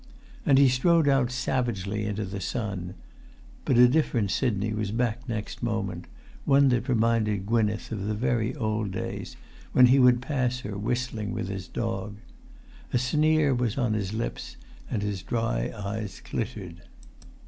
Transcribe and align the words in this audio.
And 0.47 0.57
he 0.57 0.67
strode 0.67 1.07
out 1.07 1.29
savagely 1.29 2.07
into 2.07 2.25
the 2.25 2.41
sun; 2.41 2.95
but 3.65 3.77
a 3.77 3.87
different 3.87 4.31
Sidney 4.31 4.73
was 4.73 4.89
back 4.89 5.29
next 5.29 5.61
moment, 5.61 6.05
one 6.43 6.69
that 6.69 6.89
reminded 6.89 7.45
Gwynneth 7.45 7.91
of 7.91 8.05
the 8.05 8.15
very 8.15 8.55
old 8.55 8.89
days, 8.89 9.35
when 9.73 9.85
he 9.93 9.99
would 9.99 10.19
pass 10.19 10.61
her 10.61 10.75
whistling 10.75 11.33
with 11.33 11.49
his 11.49 11.67
dog. 11.67 12.15
A 12.91 12.97
sneer 12.97 13.53
was 13.53 13.77
on 13.77 13.93
his 13.93 14.11
lips, 14.11 14.57
and 14.89 15.03
his 15.03 15.21
dry 15.21 15.71
eyes 15.77 16.19
glittered. 16.27 16.81